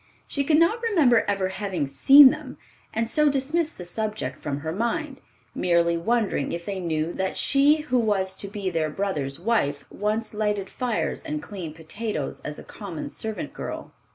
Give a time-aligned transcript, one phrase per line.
[0.27, 2.57] She could not remember ever having seen them,
[2.91, 5.21] and so dismissed the subject from her mind,
[5.53, 10.33] merely wondering if they knew that she who was to be their brother's wife once
[10.33, 13.93] lighted fires and cleaned potatoes as a common servant girl.